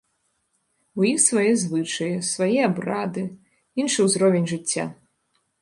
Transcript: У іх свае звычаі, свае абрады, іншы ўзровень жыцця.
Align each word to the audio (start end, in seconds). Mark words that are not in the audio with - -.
У 1.01 1.05
іх 1.09 1.19
свае 1.25 1.51
звычаі, 1.63 2.17
свае 2.31 2.59
абрады, 2.71 3.29
іншы 3.85 3.99
ўзровень 4.11 4.51
жыцця. 4.55 4.91